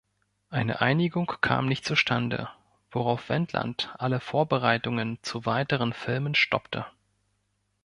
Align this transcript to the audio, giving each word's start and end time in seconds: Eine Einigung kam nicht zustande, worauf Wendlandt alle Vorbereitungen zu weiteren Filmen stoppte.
Eine 0.49 0.81
Einigung 0.81 1.31
kam 1.41 1.67
nicht 1.67 1.85
zustande, 1.85 2.49
worauf 2.89 3.29
Wendlandt 3.29 3.93
alle 3.99 4.19
Vorbereitungen 4.19 5.19
zu 5.21 5.45
weiteren 5.45 5.93
Filmen 5.93 6.33
stoppte. 6.33 6.87